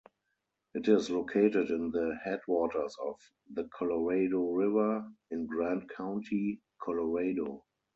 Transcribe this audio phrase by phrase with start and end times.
[0.73, 3.19] It is located in the headwaters of
[3.53, 7.63] the Colorado River in Grand County, Colorado.